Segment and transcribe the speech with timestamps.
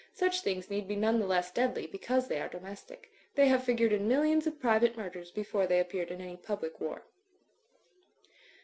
[0.13, 3.11] Such things need be none the less deadly because they are domestic.
[3.35, 7.03] They have figured in millions of private murders before they appeared in any public war.